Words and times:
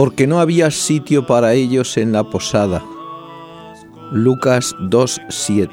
Porque 0.00 0.26
no 0.26 0.40
había 0.40 0.70
sitio 0.70 1.26
para 1.26 1.52
ellos 1.52 1.98
en 1.98 2.12
la 2.12 2.24
posada. 2.24 2.82
Lucas 4.10 4.74
2.7 4.80 5.68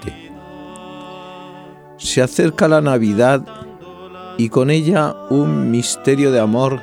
Se 1.97 2.21
acerca 2.21 2.67
la 2.67 2.81
Navidad 2.81 3.47
y 4.37 4.49
con 4.49 4.69
ella 4.69 5.15
un 5.29 5.71
misterio 5.71 6.33
de 6.33 6.41
amor 6.41 6.81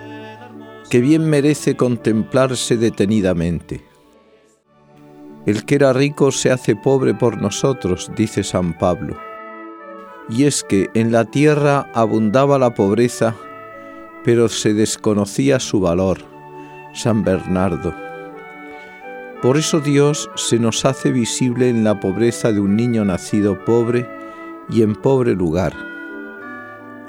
que 0.89 1.03
bien 1.03 1.29
merece 1.29 1.77
contemplarse 1.77 2.79
detenidamente. 2.79 3.85
El 5.45 5.67
que 5.67 5.75
era 5.75 5.93
rico 5.93 6.33
se 6.33 6.51
hace 6.51 6.75
pobre 6.75 7.13
por 7.13 7.43
nosotros, 7.43 8.11
dice 8.17 8.43
San 8.43 8.79
Pablo. 8.79 9.19
Y 10.31 10.45
es 10.45 10.65
que 10.65 10.89
en 10.95 11.13
la 11.13 11.27
tierra 11.27 11.91
abundaba 11.93 12.59
la 12.59 12.73
pobreza, 12.73 13.37
pero 14.25 14.49
se 14.49 14.73
desconocía 14.73 15.61
su 15.61 15.81
valor 15.81 16.33
San 16.95 17.25
Bernardo. 17.25 17.95
Por 19.43 19.59
eso 19.59 19.81
Dios 19.81 20.31
se 20.37 20.59
nos 20.59 20.85
hace 20.85 21.13
visible 21.13 21.69
en 21.69 21.85
la 21.85 22.01
pobreza 22.01 22.51
de 22.51 22.61
un 22.61 22.77
niño 22.77 23.05
nacido 23.05 23.63
pobre 23.65 24.09
y 24.71 24.83
en 24.83 24.95
pobre 24.95 25.35
lugar. 25.35 25.75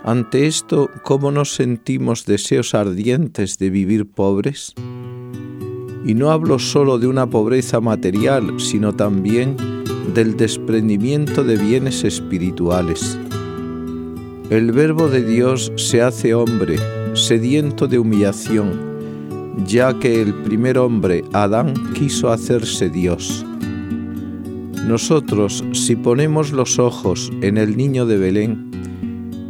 Ante 0.03 0.45
esto, 0.45 0.91
¿cómo 1.01 1.31
nos 1.31 1.55
sentimos 1.55 2.25
deseos 2.25 2.75
ardientes 2.75 3.57
de 3.57 3.69
vivir 3.69 4.05
pobres? 4.05 4.73
Y 6.05 6.13
no 6.13 6.29
hablo 6.31 6.59
solo 6.59 6.99
de 6.99 7.07
una 7.07 7.27
pobreza 7.27 7.79
material, 7.79 8.59
sino 8.59 8.93
también 8.93 9.55
del 10.13 10.37
desprendimiento 10.37 11.43
de 11.43 11.57
bienes 11.57 12.03
espirituales. 12.03 13.17
El 14.49 14.71
Verbo 14.73 15.07
de 15.07 15.23
Dios 15.23 15.71
se 15.75 16.03
hace 16.03 16.35
hombre, 16.35 16.77
sediento 17.13 17.87
de 17.87 17.97
humillación, 17.97 18.94
ya 19.65 19.97
que 19.99 20.21
el 20.21 20.33
primer 20.33 20.77
hombre, 20.77 21.23
Adán, 21.33 21.73
quiso 21.93 22.29
hacerse 22.29 22.89
Dios. 22.89 23.45
Nosotros, 24.87 25.63
si 25.73 25.95
ponemos 25.95 26.51
los 26.51 26.77
ojos 26.77 27.31
en 27.41 27.57
el 27.57 27.75
niño 27.75 28.05
de 28.05 28.17
Belén, 28.17 28.71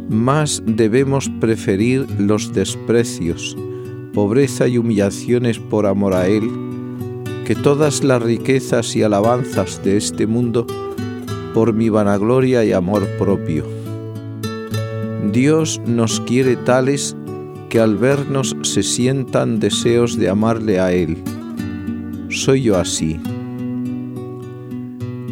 más 0.08 0.62
debemos 0.64 1.28
preferir 1.40 2.06
los 2.18 2.52
desprecios, 2.52 3.56
pobreza 4.14 4.68
y 4.68 4.78
humillaciones 4.78 5.58
por 5.58 5.86
amor 5.86 6.14
a 6.14 6.28
Él, 6.28 6.48
que 7.44 7.54
todas 7.54 8.02
las 8.02 8.22
riquezas 8.22 8.96
y 8.96 9.02
alabanzas 9.02 9.82
de 9.84 9.96
este 9.96 10.26
mundo 10.26 10.66
por 11.52 11.72
mi 11.72 11.88
vanagloria 11.88 12.64
y 12.64 12.72
amor 12.72 13.06
propio. 13.18 13.64
Dios 15.32 15.80
nos 15.86 16.20
quiere 16.20 16.56
tales 16.56 17.16
al 17.78 17.96
vernos 17.96 18.56
se 18.62 18.82
sientan 18.82 19.58
deseos 19.58 20.16
de 20.16 20.28
amarle 20.28 20.78
a 20.78 20.92
Él. 20.92 21.18
Soy 22.28 22.62
yo 22.62 22.76
así. 22.76 23.18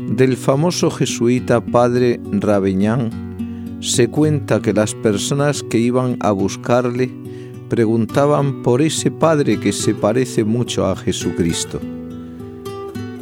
Del 0.09 0.37
famoso 0.37 0.91
jesuita 0.91 1.65
padre 1.65 2.21
Rabeñán 2.33 3.79
se 3.81 4.09
cuenta 4.09 4.61
que 4.61 4.73
las 4.73 4.95
personas 4.95 5.63
que 5.63 5.79
iban 5.79 6.17
a 6.21 6.33
buscarle 6.33 7.11
preguntaban 7.69 8.63
por 8.63 8.83
ese 8.83 9.11
padre 9.11 9.59
que 9.61 9.73
se 9.73 9.95
parece 9.95 10.45
mucho 10.45 10.87
a 10.87 10.97
Jesucristo. 10.97 11.81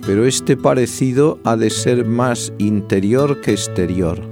Pero 0.06 0.27
este 0.27 0.56
parecido 0.56 1.38
ha 1.44 1.56
de 1.56 1.71
ser 1.71 2.06
más 2.06 2.53
interior 2.59 3.41
que 3.41 3.53
exterior 3.53 4.31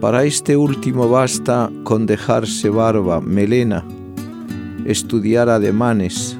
para 0.00 0.24
este 0.24 0.56
último 0.56 1.08
basta 1.08 1.70
con 1.82 2.06
dejarse 2.06 2.70
barba, 2.70 3.20
melena, 3.20 3.84
estudiar 4.84 5.48
ademanes. 5.48 6.38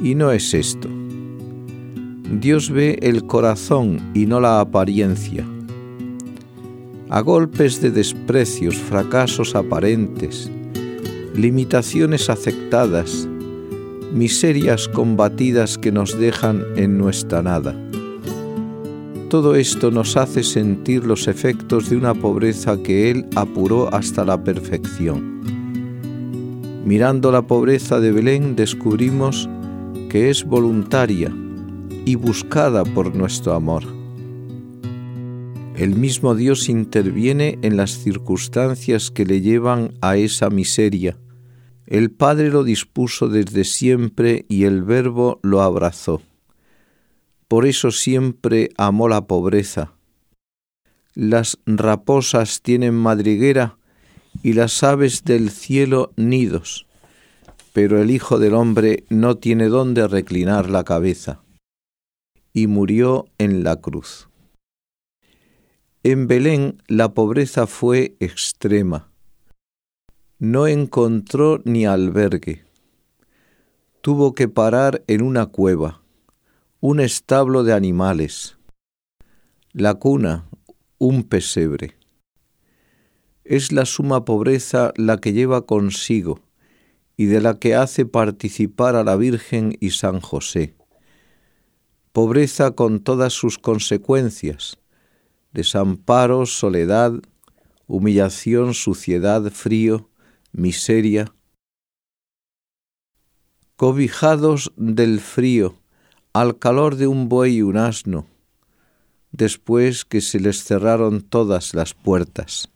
Y 0.00 0.14
no 0.14 0.30
es 0.30 0.54
esto. 0.54 0.88
Dios 2.40 2.70
ve 2.70 2.98
el 3.02 3.26
corazón 3.26 3.98
y 4.14 4.26
no 4.26 4.40
la 4.40 4.60
apariencia. 4.60 5.44
A 7.10 7.20
golpes 7.20 7.80
de 7.80 7.90
desprecios, 7.90 8.76
fracasos 8.76 9.54
aparentes, 9.54 10.50
limitaciones 11.34 12.30
aceptadas, 12.30 13.28
miserias 14.12 14.88
combatidas 14.88 15.78
que 15.78 15.92
nos 15.92 16.18
dejan 16.18 16.62
en 16.76 16.96
nuestra 16.96 17.42
nada 17.42 17.76
todo 19.32 19.54
esto 19.54 19.90
nos 19.90 20.18
hace 20.18 20.42
sentir 20.42 21.06
los 21.06 21.26
efectos 21.26 21.88
de 21.88 21.96
una 21.96 22.12
pobreza 22.12 22.76
que 22.82 23.10
Él 23.10 23.24
apuró 23.34 23.88
hasta 23.94 24.26
la 24.26 24.44
perfección. 24.44 25.40
Mirando 26.84 27.32
la 27.32 27.40
pobreza 27.40 27.98
de 27.98 28.12
Belén 28.12 28.56
descubrimos 28.56 29.48
que 30.10 30.28
es 30.28 30.44
voluntaria 30.44 31.34
y 32.04 32.14
buscada 32.16 32.84
por 32.84 33.16
nuestro 33.16 33.54
amor. 33.54 33.84
El 35.76 35.96
mismo 35.96 36.34
Dios 36.34 36.68
interviene 36.68 37.58
en 37.62 37.78
las 37.78 37.92
circunstancias 37.92 39.10
que 39.10 39.24
le 39.24 39.40
llevan 39.40 39.94
a 40.02 40.18
esa 40.18 40.50
miseria. 40.50 41.16
El 41.86 42.10
Padre 42.10 42.50
lo 42.50 42.64
dispuso 42.64 43.30
desde 43.30 43.64
siempre 43.64 44.44
y 44.50 44.64
el 44.64 44.82
Verbo 44.82 45.40
lo 45.42 45.62
abrazó. 45.62 46.20
Por 47.52 47.66
eso 47.66 47.90
siempre 47.90 48.70
amó 48.78 49.10
la 49.10 49.26
pobreza. 49.26 49.92
Las 51.12 51.58
raposas 51.66 52.62
tienen 52.62 52.94
madriguera 52.94 53.76
y 54.42 54.54
las 54.54 54.82
aves 54.82 55.24
del 55.24 55.50
cielo 55.50 56.12
nidos, 56.16 56.86
pero 57.74 58.00
el 58.00 58.10
Hijo 58.10 58.38
del 58.38 58.54
Hombre 58.54 59.04
no 59.10 59.36
tiene 59.36 59.68
dónde 59.68 60.08
reclinar 60.08 60.70
la 60.70 60.82
cabeza. 60.82 61.42
Y 62.54 62.68
murió 62.68 63.26
en 63.36 63.64
la 63.64 63.76
cruz. 63.76 64.30
En 66.04 66.28
Belén 66.28 66.82
la 66.86 67.12
pobreza 67.12 67.66
fue 67.66 68.16
extrema. 68.18 69.10
No 70.38 70.66
encontró 70.68 71.60
ni 71.66 71.84
albergue. 71.84 72.64
Tuvo 74.00 74.32
que 74.32 74.48
parar 74.48 75.04
en 75.06 75.20
una 75.20 75.44
cueva 75.44 76.01
un 76.84 76.98
establo 76.98 77.62
de 77.62 77.74
animales, 77.74 78.58
la 79.72 79.94
cuna, 79.94 80.48
un 80.98 81.22
pesebre. 81.22 81.96
Es 83.44 83.70
la 83.70 83.86
suma 83.86 84.24
pobreza 84.24 84.92
la 84.96 85.18
que 85.18 85.32
lleva 85.32 85.64
consigo 85.64 86.40
y 87.16 87.26
de 87.26 87.40
la 87.40 87.60
que 87.60 87.76
hace 87.76 88.04
participar 88.04 88.96
a 88.96 89.04
la 89.04 89.14
Virgen 89.14 89.76
y 89.78 89.90
San 89.90 90.20
José. 90.20 90.74
Pobreza 92.10 92.72
con 92.72 92.98
todas 92.98 93.32
sus 93.32 93.60
consecuencias, 93.60 94.76
desamparo, 95.52 96.46
soledad, 96.46 97.12
humillación, 97.86 98.74
suciedad, 98.74 99.52
frío, 99.52 100.10
miseria, 100.50 101.32
cobijados 103.76 104.72
del 104.76 105.20
frío, 105.20 105.78
al 106.32 106.58
calor 106.58 106.96
de 106.96 107.06
un 107.06 107.28
buey 107.28 107.56
y 107.56 107.62
un 107.62 107.76
asno, 107.76 108.26
después 109.32 110.04
que 110.04 110.20
se 110.20 110.40
les 110.40 110.64
cerraron 110.64 111.20
todas 111.20 111.74
las 111.74 111.94
puertas. 111.94 112.70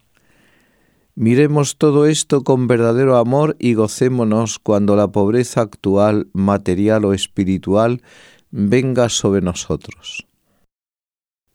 Miremos 1.15 1.79
todo 1.79 2.05
esto 2.05 2.45
con 2.45 2.67
verdadero 2.67 3.17
amor 3.17 3.57
y 3.59 3.73
gocémonos 3.73 4.59
cuando 4.59 4.97
la 4.97 5.09
pobreza 5.09 5.63
actual, 5.63 6.29
material 6.35 7.07
o 7.07 7.15
espiritual, 7.15 8.03
venga 8.51 9.09
sobre 9.09 9.41
nosotros. 9.41 10.27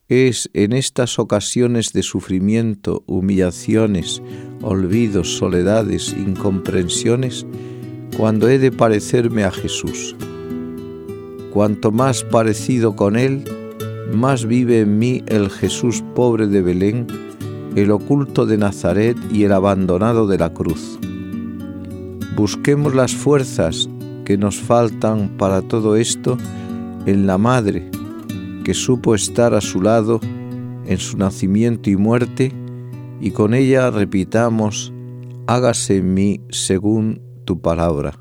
Es 0.08 0.50
en 0.54 0.74
estas 0.74 1.20
ocasiones 1.20 1.94
de 1.94 2.02
sufrimiento, 2.02 3.04
humillaciones, 3.06 4.22
olvidos, 4.62 5.38
soledades, 5.38 6.14
incomprensiones, 6.14 7.46
cuando 8.18 8.50
he 8.50 8.58
de 8.58 8.72
parecerme 8.72 9.44
a 9.44 9.52
Jesús. 9.52 10.16
Cuanto 11.52 11.92
más 11.92 12.24
parecido 12.24 12.96
con 12.96 13.18
Él, 13.18 13.44
más 14.14 14.46
vive 14.46 14.82
en 14.82 15.00
mí 15.00 15.24
el 15.28 15.50
Jesús 15.50 16.04
pobre 16.16 16.48
de 16.48 16.62
Belén, 16.62 17.08
el 17.76 17.92
oculto 17.92 18.46
de 18.46 18.58
Nazaret 18.58 19.18
y 19.32 19.44
el 19.44 19.52
abandonado 19.52 20.28
de 20.28 20.38
la 20.38 20.54
cruz. 20.54 20.98
Busquemos 22.36 22.96
las 22.96 23.14
fuerzas 23.14 23.90
que 24.24 24.38
nos 24.38 24.62
faltan 24.62 25.36
para 25.38 25.62
todo 25.62 25.98
esto 25.98 26.38
en 27.06 27.28
la 27.28 27.38
Madre, 27.38 27.92
que 28.64 28.74
supo 28.74 29.14
estar 29.14 29.54
a 29.54 29.62
su 29.62 29.82
lado 29.82 30.22
en 30.86 30.98
su 30.98 31.18
nacimiento 31.18 31.90
y 31.90 31.98
muerte, 31.98 32.54
y 33.20 33.32
con 33.32 33.54
ella 33.54 33.92
repitamos, 33.92 34.94
hágase 35.48 35.98
en 35.98 36.14
mí 36.14 36.42
según 36.50 37.22
tu 37.46 37.62
palabra. 37.62 38.21